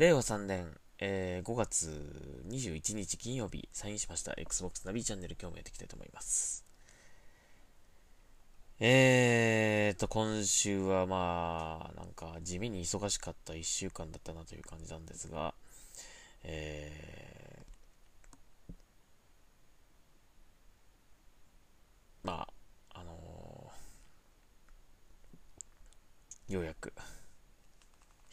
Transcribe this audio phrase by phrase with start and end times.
[0.00, 0.66] 令和3年、
[0.98, 6.64] えー、5月21日金曜日、サインしました Xbox ナビチャンネル今日もやっていきたいと思います。
[8.78, 15.52] えーと、今週はまあ、なんか地味に忙しかった1週間だったなという感じなんですが、
[16.44, 18.74] えー、
[22.22, 22.48] ま
[22.94, 26.94] あ、あのー、ようやく、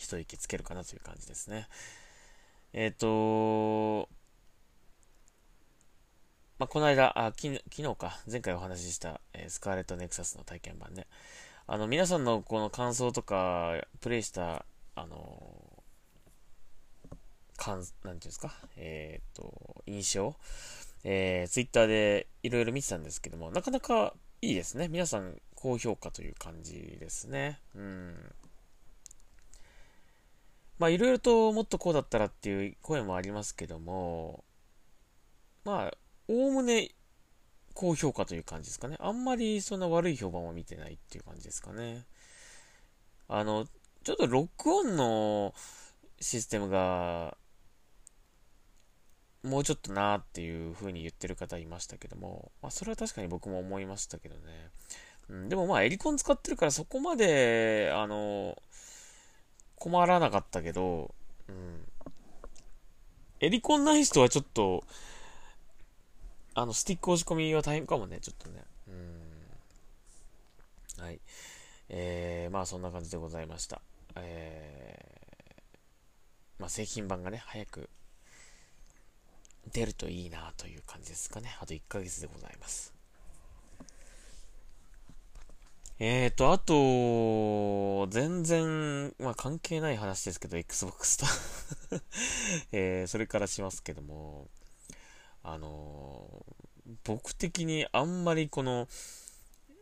[0.07, 1.67] 一息つけるかなという感じですね。
[2.71, 4.09] えっ、ー、と
[6.59, 11.05] まあ、この間、あ昨日か、前回お話しした、えー、スカーレットネクサスの体験版ね。
[11.67, 20.35] あの、皆さんのこの感想とか、プレイした、あのー、かん、なんていうんですか、えっ、ー、と、印象、
[21.03, 24.88] えー、ツイッターでいろいろ見てたんですけども、なかなかいいですね。
[24.88, 27.59] 皆さん高評価という感じですね。
[27.75, 28.16] うん。
[30.80, 34.44] まあいろいろともっとこうだったらっていう声もありますけども、
[35.66, 35.97] まあ、
[36.28, 36.92] おおむね
[37.73, 38.97] 高評価という感じですかね。
[39.00, 42.06] あんまりそんな悪い評判は見てないっていう感じですかね。
[43.28, 43.67] あの、
[44.03, 45.53] ちょっとロックオンの
[46.19, 47.38] システムが、
[49.44, 54.41] もうちょっとなーっていう風に言ってる方いましたけども、まあそれは確かに僕も思いましたけどね。
[55.30, 58.58] うん、でもまあエリコン使ってるからそこまで、あの、
[59.78, 61.14] 困らなかったけど、
[61.47, 61.88] うん。
[63.39, 64.84] エリコンない人はちょっと、
[66.56, 68.64] あの、スティック押し込みは大変かもね、ちょっとね。
[68.88, 68.92] う
[71.02, 71.03] ん。
[71.03, 71.19] はい。
[71.89, 73.81] えー、まあそんな感じでございました。
[74.16, 77.89] えー、まあ製品版がね、早く
[79.72, 81.56] 出るといいなという感じですかね。
[81.62, 82.97] あと1ヶ月でございます。
[86.00, 91.25] えーと、あと、全然、まあ関係ない話ですけど、Xbox と。
[92.72, 94.47] えー、それからしますけども、
[95.41, 98.88] あのー、僕的にあんまりこの、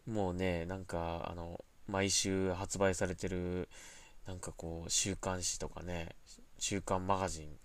[0.07, 3.67] もうね、なんか、あの、毎週発売されてる、
[4.25, 6.15] なんかこう、週刊誌とかね、
[6.59, 7.59] 週刊マガジン、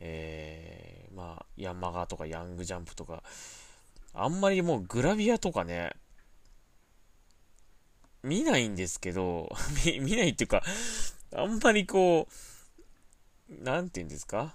[0.00, 3.22] えー、まあ、ヤンマガとかヤングジャンプとか、
[4.12, 5.92] あんまりもうグラビアとかね、
[8.22, 9.50] 見ないんですけど、
[9.84, 10.62] 見、ないっていうか、
[11.34, 12.28] あんまりこ
[13.50, 14.54] う、なんて言うんですか？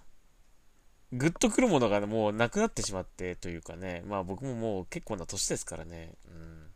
[1.13, 6.71] グッとくるものがもうなくなってしまってというかね、まあ僕ももう結構な年ですからね、うん。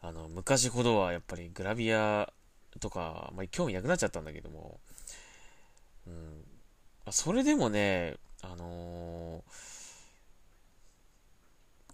[0.00, 2.32] あの、昔ほどはやっぱりグラビア
[2.80, 4.80] とか、まあ興味なくなっちゃったんだけども、
[6.06, 6.44] うん。
[7.10, 9.77] それでもね、あのー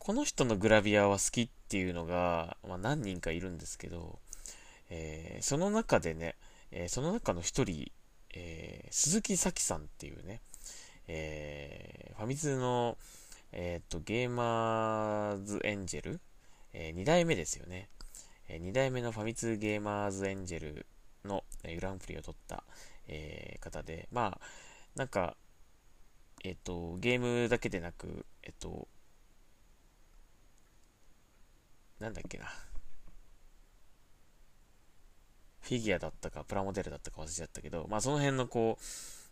[0.05, 4.19] この人のグラビアは好きっていうのが、まあ、何人かいるんですけど、
[4.91, 6.35] えー、その中でね、
[6.73, 7.91] えー、その中の一人、
[8.35, 10.43] えー、鈴木咲さんっていうね、
[11.09, 12.99] えファミ通の、
[13.53, 16.21] えっと、ゲーマーズエンジェル、
[16.75, 17.89] え2代目ですよね。
[18.49, 20.87] え2代目のファミ通ゲーマーズエンジェル
[21.25, 22.63] の、えグランプリを取った、
[23.09, 24.41] え方で、まあ、
[24.97, 25.35] なんか、
[26.45, 28.87] えっと、ゲームだけでなく、えっと、
[32.05, 32.45] なんだっけな。
[35.63, 38.79] フィギュアだったか、プラモデルだったか忘れちゃったけど、まあその辺のこ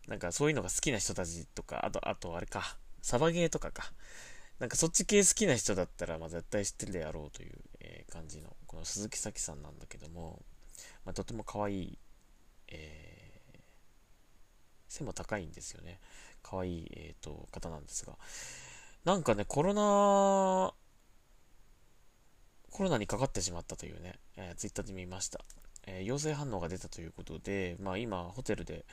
[0.06, 3.93] う、なんかそういうのが好きな人たちとか、あと、あとあれか、サバゲーとかか。
[4.59, 10.41] なんかそっち系好きな人だったら、まあ絶対知ってるであろうという、えー、感じの、この鈴木咲さんなんだけども、
[11.04, 11.99] まあとても可愛い、
[12.69, 13.59] えー、
[14.89, 16.00] 背も高いんですよね。
[16.43, 18.16] 可愛い、えっ、ー、と、方なんですが、
[19.04, 20.72] なんかね、コロナ
[22.72, 25.41] コロナにかかってしまったというね、えー、ツイッターで見ました。
[25.86, 28.84] えー、陽性反応が出たということで、まあ今、ホテルで、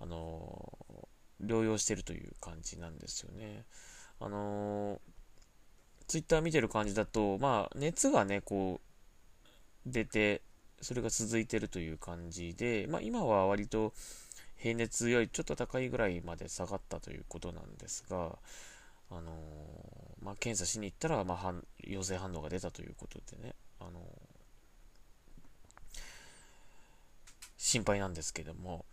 [0.00, 3.64] あのー、療養してるという感じなんですよね。
[4.20, 4.98] あのー、
[6.08, 8.80] ツイッター見てる感じだと、まあ熱がね、こ
[9.86, 10.42] う、出て、
[10.80, 13.92] それが続いてるという感じで、まあ今は割と
[14.56, 18.36] 平熱よりちょっと高いぐらいまで下がったということなんですが、
[19.10, 19.32] あの
[20.20, 24.00] まあ、検査しに行ったら、まあ、陽性反応が出たということでね、あの
[27.56, 28.84] 心配なんですけども、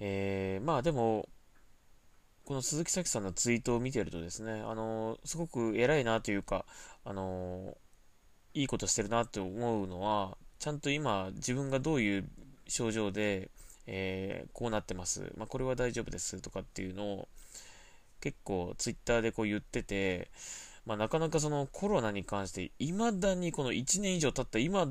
[0.00, 1.28] えー、まあでも、
[2.44, 6.64] この鈴木咲さんのツイートを見てるとですね、あのすごく偉いなというか、
[7.04, 7.76] あの
[8.54, 12.28] いいことしてるなって思うのは、ちゃんと今、自分がどういう
[12.66, 13.50] 症状で、
[13.86, 17.28] え、こうなってます、まあ、これは大丈夫ですとかっていうのを、
[18.20, 20.30] 結構ツイッターでこう言ってて、
[20.86, 24.88] まあ、なかなかそのコロナに関して、未だにこの1年以上経った今、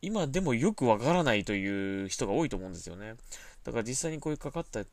[0.00, 3.14] 今でもよくわからないという人が多いと思うんですよね。
[3.62, 4.84] だから実際にこういうかかった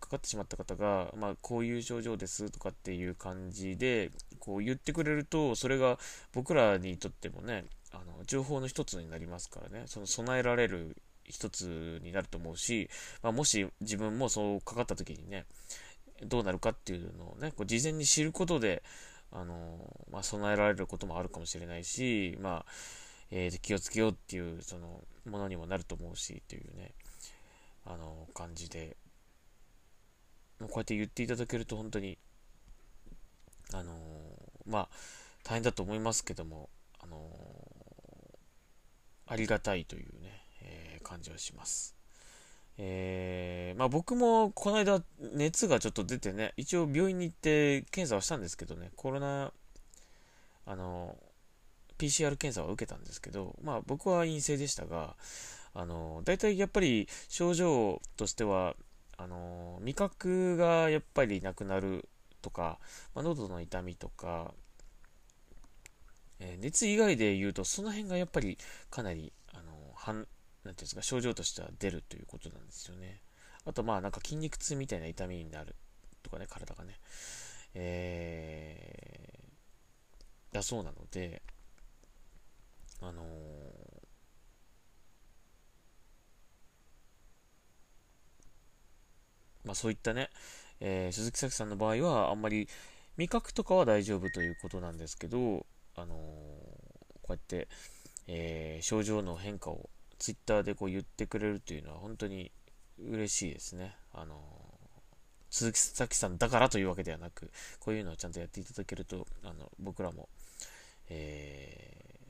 [0.00, 5.98] かかってしまった方が、まあ、こういう症状ですとかっていう感じでこう言ってくれるとそれが
[6.32, 12.88] 僕らにとってもねあの情報の一つになりますからねその備えられる一つになると思うし、
[13.22, 15.46] まあ、もし自分もそうかかった時にね
[16.24, 18.82] どうなるかっていうのをねこう事前に知ることで
[19.32, 22.66] あの、まあ、備えられることもあるかもしれないし、まあ
[23.30, 26.92] えー、気をつけようっていうそのものにもなると思うしというね
[27.84, 28.96] あの感じで
[30.60, 32.18] こうやって言っていただけると本当に、
[33.72, 33.92] あの、
[34.66, 34.88] まあ、
[35.44, 37.18] 大変だと思いますけども、あの、
[39.26, 41.95] ありがたいというね、えー、感じはします。
[42.78, 45.02] えー、まあ僕もこの間
[45.34, 49.52] 熱がちょっと出てね、一応病院に行って検査をしたんですけどね、コロナ、
[50.66, 51.16] あの、
[51.98, 55.16] PCR 検査は受けたんですけど、まあ僕は陰性でしたが、
[55.74, 58.74] あの、大体やっぱり症状としては、
[59.18, 62.06] あの味覚がやっぱりなくなる
[62.42, 62.78] とか、
[63.14, 64.52] まあ、喉の痛みとか、
[66.38, 68.58] えー、熱以外で言うと、その辺がやっぱり
[68.90, 70.26] かなり、あのはん
[70.66, 73.22] なんていうんですか、症状としては出るということなんですよね。
[73.64, 75.74] あと、まあ、なんか筋肉痛みたいな痛みになる
[76.22, 76.94] とかね、体がね。
[77.74, 81.42] えー、だそうなので、
[83.00, 84.06] あのー
[89.66, 90.30] まあ、そういったね、
[90.80, 92.68] えー、鈴木咲さんの場合はあんまり
[93.16, 95.66] 味覚とかは大丈夫ということなんですけど、
[95.96, 97.68] あのー、こうやって、
[98.28, 102.50] えー、症状の変化をツイッターでこう言ってくれるというのは本当に
[102.98, 103.94] 嬉しいですね。
[104.12, 104.40] あの
[105.50, 110.28] 鈴木咲さんだからというわけではなく、こういうのをちゃんとやっていただけると、あの僕らも、
[111.08, 112.20] え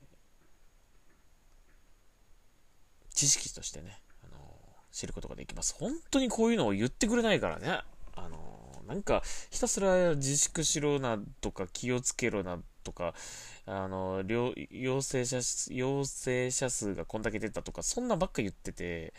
[3.11, 4.37] ー、知識としてね、あの
[4.93, 5.75] 知ることができます。
[5.79, 7.81] 本当にこういうのを言ってくれないからね。
[8.15, 13.15] あのなんか、ひたすら自粛しろなとか、気をつけろなとか、
[13.67, 14.23] あの、
[14.71, 15.41] 陽性者、
[15.75, 19.13] 陽性者数がこんだけ出たとか、そんなばっか言ってて、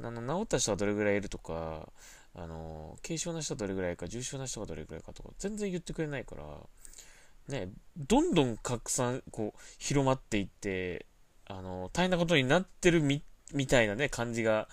[0.00, 1.88] あの、治った人はどれぐらいいるとか、
[2.34, 6.44] あの、軽症な人はどれぐらいか、重症な人がどれぐらいかとか、全然言ってくれないから、
[7.48, 11.06] ね、どんどん拡散、こう、広まっていって、
[11.46, 14.68] あの、大変なことになってるみみたいなね、感じが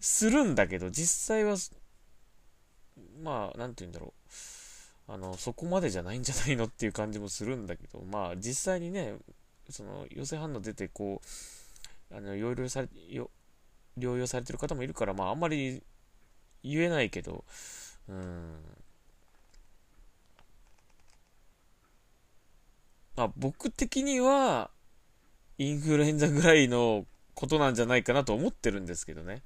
[0.00, 1.56] するんだけど、実際は、
[3.22, 4.30] まあ、なんて言うんだろう。
[5.06, 9.16] あの、そこまでじゃないんじゃないのっていう感じもするんだけど、 まあ、実際にね、
[9.68, 11.20] その、陽性反応出て、こ
[12.10, 12.88] う、あの、療養され、
[13.98, 15.82] 療養されてる方もいるから、まあ、あんまり
[16.62, 17.44] 言えないけど、
[18.08, 18.60] うん。
[23.16, 24.70] まあ、僕的には、
[25.58, 29.42] インフルエンザぐらいのことなんじゃないかなと思ってるんですけどね。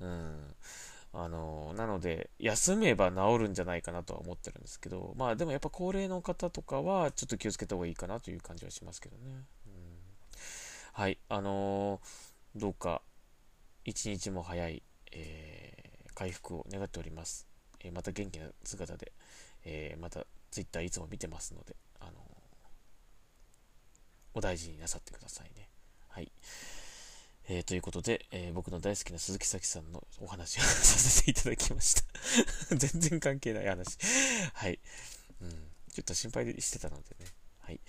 [0.00, 0.54] うん。
[1.12, 9.22] あの、なので、休めば治るんじゃないかなとは思ってるんですけど、まあでもやっぱ高齢の方とかはちょっと気をつけた方がいいかなという感じはしますけどね。
[9.66, 9.98] うん、
[10.92, 13.02] はい、あのー、どうか
[13.84, 17.48] 一日も早い、えー、回復を願っております。
[17.80, 19.12] えー、また元気な姿で、
[19.64, 22.12] えまた Twitter いつも見てますので、あの
[24.34, 25.68] お大事になさってくださいね。
[26.08, 26.30] はい。
[27.50, 30.66] えー、ということで、えー、僕の大好きな鈴木咲さんのお話をさ
[30.98, 32.02] せていただきました
[32.76, 33.96] 全然関係ない話
[34.52, 34.78] はい。
[35.40, 35.50] うん。
[35.90, 37.26] ちょっと心配してたのでね。
[37.60, 37.80] はい。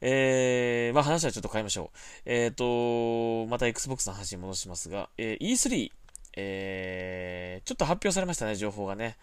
[0.00, 1.98] えー、まあ話はちょっと変えましょう。
[2.24, 5.90] えっ、ー、と、また Xbox の話に戻しますが、えー、E3、
[6.36, 9.18] えー、ちょっと発表されましたね、情報がね。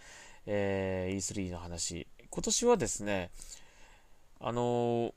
[0.46, 2.08] えー、E3 の話。
[2.30, 3.32] 今年はですね、
[4.42, 5.14] あのー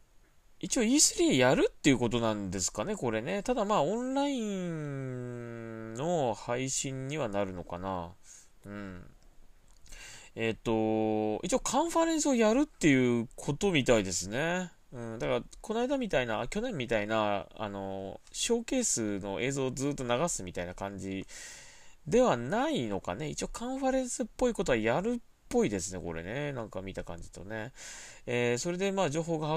[0.60, 3.42] 一応 E3 やるっていうことなんですかね、これね。
[3.42, 8.10] ただまあ、オンラインの配信にはなるのかな。
[8.66, 9.02] うん。
[10.36, 14.70] えっ、ー、と、一応カンファレンスをやるっていうことみたいですね。
[14.92, 21.26] うん、だから、この間みたいな、去年みたいな、あの、ショーケースの映像をずっと流すみたいな感じ
[22.06, 23.28] ではないのかね。
[23.28, 26.52] 一応カンファレンスっぽいことはやるっぽいですね、これね。
[26.52, 27.72] なんか見た感じとね。
[28.26, 29.56] えー、それでまあ情報が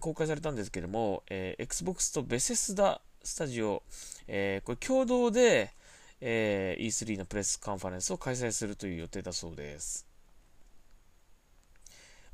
[0.00, 3.82] 公開されたんですけども、えー、Xbox とベセスダスタジオ、
[4.28, 5.72] えー、これ共同で、
[6.20, 10.06] えー、E3 のプレスカンファレンスを開催するという予定だそうです。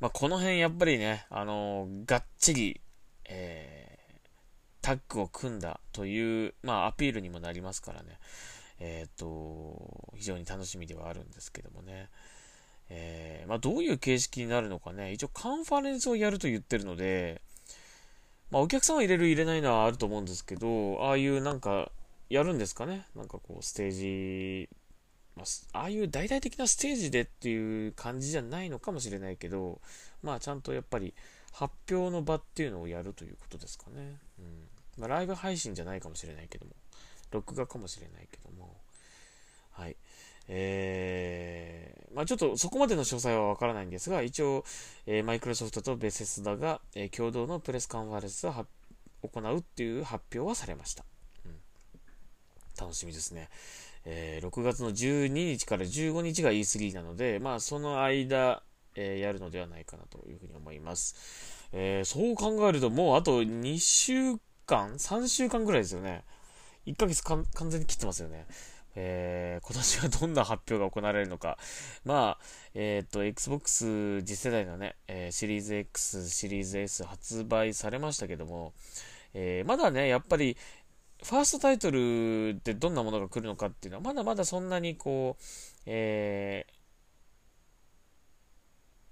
[0.00, 2.80] まあ、この辺やっぱりね、あのー、がっちり、
[3.24, 3.98] え、
[4.82, 8.18] タッグを組んだという、まあ、アピールにもなりますからね、
[8.80, 12.10] えっ、と、非常に楽しみではあるんですけどもね。
[12.90, 17.40] え、まあ、どういう形式になるのかね、一応カンファレンスをやると言ってるので、
[18.52, 21.90] まあ、お客さんは入れる入れないのはあると思うんですけど、ああいうなんか、
[22.28, 23.06] やるんですかね？
[23.16, 24.68] なんかこう、ステージ、
[25.36, 29.80] まあ、ああいう大々的なステージでっていう感じじゃないのかもしれないけど、
[30.22, 31.14] まあ、ちゃんとやっぱり
[31.50, 34.18] 発表の場っていうのをやるということですかね。
[34.38, 34.68] うん
[34.98, 36.72] まあ、ライブ配信じゃないかもしれないけども、
[37.30, 38.76] 録画かもしれないけども、
[39.70, 39.96] はい。
[40.48, 44.64] えー、まあちょっとそこまでの詳細はわからないんですが、一応、
[45.06, 48.52] えー、マイクロソフトとベセスダが、えー、共同のプレスカンファレンスを
[49.22, 51.04] 行うっていう発表はされました。
[51.44, 51.52] うん、
[52.78, 53.48] 楽しみですね。
[54.04, 58.62] えー、6月の12日から15日が E3 なので、まあその間、
[58.94, 61.70] えー、やるのではないかなというふうに思います。
[61.72, 66.24] えー、そう考えるともうあと2週間 ?3 週間ぐらいですよね。
[66.86, 68.46] 1ヶ月完全に切ってますよね。
[68.94, 71.58] えー、今年はどんな発表が行われるのか。
[72.04, 72.44] まあ、
[72.74, 78.74] えっ、ー、と、Xbox 次世代のね、えー、シリーズ X、シリーズ S 発売されましたけども、
[79.34, 80.56] えー、まだね、やっぱり、
[81.22, 85.42] ファーストタイトルでどんなものが来るのかっていうのは、まだまだそんなにこう、
[85.86, 86.72] えー、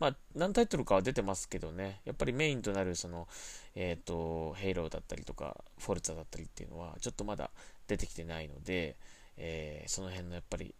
[0.00, 3.28] まあ、何タイトルかは出てますけどね、やっぱりメインとなる、その、
[3.74, 7.50] えっ、と、ヘイローだったりとか、フォルツァだったりっていうのは、ちょっとまだ
[7.86, 8.96] 出てきてないので、
[9.36, 10.74] えー、その辺のやっぱり、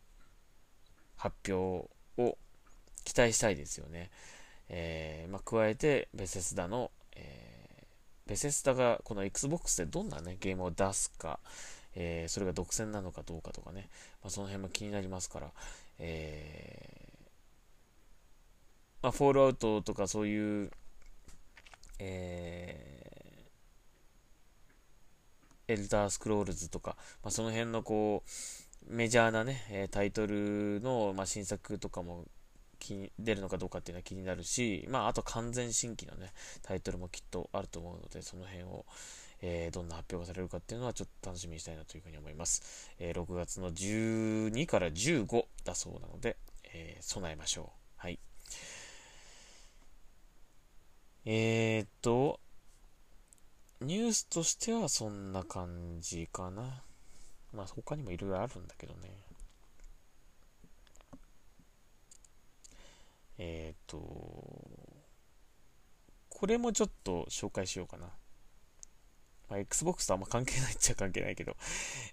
[1.16, 2.38] 発表を
[3.04, 4.10] 期待したいですよね。
[4.68, 7.86] えー、まあ、加えて、ベセスダの、え
[8.26, 11.40] ベセスダがこの Xbox でどんなね、ゲームを出すか、
[11.94, 13.88] えそれが独占なのかどうかとかね、
[14.22, 15.52] まあ、その辺も気になりますから、
[15.98, 17.00] え
[19.02, 20.70] まあ、フォールアウトとかそういう、
[21.98, 32.24] えー、エルダースクロールズとか、まあ、その辺のこう、メジャーなね、タイトルの、ま、新作とかも
[32.78, 38.84] 気に出るのかどうかっていうのは気になるし、まあ、あと完全新規のね、タイトルもきっとあると思うので、その辺を、
[39.42, 42.90] えー、どんな発表がされるかっていうのはちょっと楽しみにしたいなというふうに思います。
[42.98, 46.36] えー、6月の12から15だそうなので、
[46.72, 47.66] えー、備えましょう。
[47.96, 48.18] はい。
[51.26, 52.39] えー、っと、
[53.90, 56.62] ニュースとしてはそんな感じかな。
[57.52, 59.10] まあ他にもいろいろあるんだけどね。
[63.38, 63.98] えー、っと、
[66.28, 68.06] これもちょっと紹介しようかな。
[69.48, 71.56] まあ、Xbox とあんま関係ないっちゃ関係ないけど。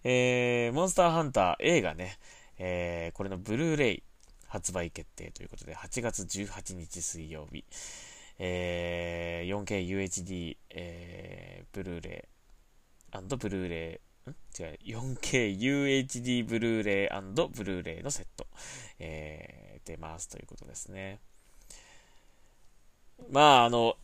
[0.04, 2.18] えー、モンスターハンター映画ね、
[2.58, 4.04] えー、これのブルーレイ
[4.48, 7.64] 発売決定ということで、8月18日水曜日。
[8.40, 11.37] えー、4K UHD、えー、
[11.78, 12.28] ブルーレ
[13.14, 17.10] イブルーレイ、ん違う、4K UHD ブルーレイ
[17.56, 18.48] ブルーレイのセット、
[18.98, 21.20] えー、出ますということですね。
[23.30, 23.96] まあ、あの、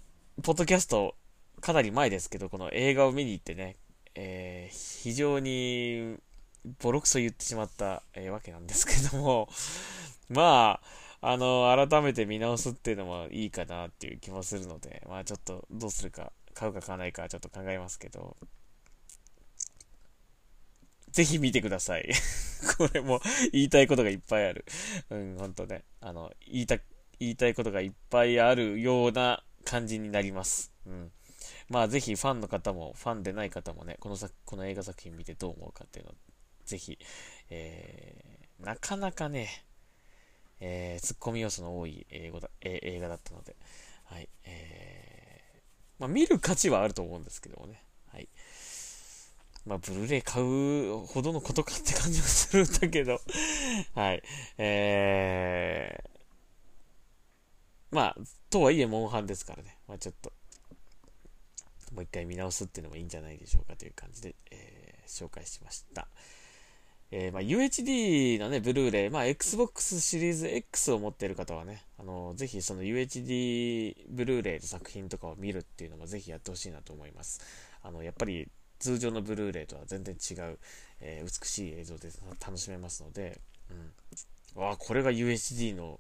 [0.44, 1.16] ポッドキャスト、
[1.62, 3.78] かなり前ですけど、この映画を見に行ってね、
[4.14, 6.18] えー、非常に
[6.80, 9.50] ボロクソ言ってしまった、えー、わけなんですけども、
[10.30, 18.38] まあ、あの、改めて見直すっていうのもいいかなっていう気もするので、まあちょっとどうするか、買うか買わないかちょっと考えますけど、
[21.12, 22.10] ぜひ見てください。
[22.78, 24.66] これも言いたいことがいっぱいある。
[25.12, 25.84] うん、ほんとね。
[26.02, 26.78] あの、言いた、
[27.20, 30.74] 言いたいことがいっぱいあるような感じになります。
[30.88, 31.12] うん。
[31.70, 36.16] まあぜひファンの方も、ファンでない方もね、この作、この映画作品見てどう思うかっていうのを、
[36.66, 36.98] ぜひ、
[37.50, 39.66] えー、なかなかね、
[40.60, 43.56] えー、ツッコミ要素の多い英語だ、えー、映画だったので、
[44.06, 45.03] はい、えー、
[46.04, 47.82] まあ、見る価値はあると思うんですけどもね、
[48.12, 48.28] はい。
[49.66, 53.22] まあ、ブルーレイ買うほどのことかって感じはするんだけど
[53.96, 54.22] はい、
[54.58, 58.18] えー、まあ、
[58.50, 60.34] とはいえ、モンハンですからね、まあ、ちょっと、
[61.94, 66.10] もう一回見直すっていうのもいいんじゃないでしょうかという感じで、えー、紹介しました。
[67.16, 77.40] えー、まあ、UHD のね、ブルーレイ、まあ、Xbox シリーズ X を持っている方はね、あの、ぜひその UHD ブルーレイの作品とかを見るっていうのもぜひやってほしいなと思います。
[77.84, 80.58] あの、やっぱり通常のブルーレイとは全然違う、
[81.02, 82.10] えー、美しい映像で
[82.44, 83.40] 楽しめますので、
[84.56, 84.60] うん。
[84.60, 86.00] わあ、これが UHD の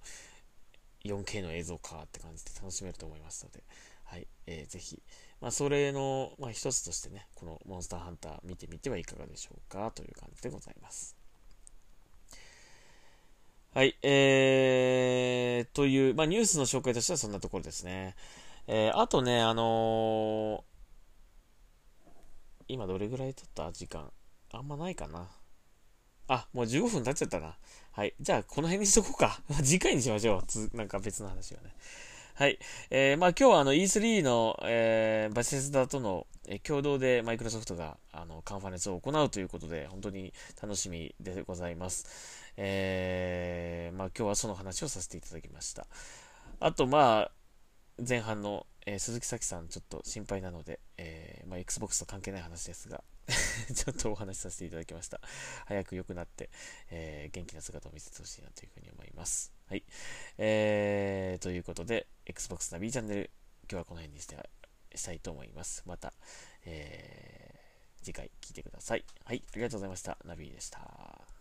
[1.05, 3.61] 4K の映像かって感じで楽しめると思いますので、
[4.05, 4.99] はい、えー、ぜひ、
[5.43, 11.17] まあ、それの、まあ、一つとしてね、このモンスターハンター見てみてはいかがでしょうかという感じでございます。
[13.73, 18.15] はい、えー、という、まあ、ニュースの紹介としてはそんなところですね。
[18.67, 24.09] えー、あとね、あのー、今どれぐらい経った時間？
[24.53, 25.27] あんまないかな。
[26.29, 27.57] あ、もう15分経っちゃったな。
[27.91, 28.13] はい。
[28.21, 29.41] じゃあ、この辺にしとこうか。
[29.61, 30.43] 次回にしましょう。
[30.47, 31.75] つなんか別の話はね。
[32.35, 32.57] はい。
[32.89, 42.51] えー、まあ今日はあの E3 の、えー、バセスダとの、えー、共同でマイクロソフトがあのカンファレンスを行うということで、本当に楽しみでございます。
[42.57, 45.85] えー、まあ今日はその話をさせていただきました。
[46.59, 47.31] あとまあ、
[47.99, 53.03] 前半の、えー、鈴木咲さんちょっと心配なので、えー、まあ、Xbox と関係ない話ですが
[53.75, 55.21] ちょっとお話しさせていただきました。
[55.67, 56.49] 早く良くなって、
[56.89, 59.52] えー、元気な姿を見せてほしいなというふうに思います。
[59.69, 59.83] はい。
[60.37, 63.31] えー、ということで、Xbox ナビチャンネル、
[63.69, 64.37] 今日はこの辺にして
[64.95, 65.83] したいと思います。
[65.85, 66.13] また、
[66.65, 69.05] えー、次回聞いてください。
[69.25, 70.17] はい、ありがとうございました。
[70.25, 71.32] ナビでした。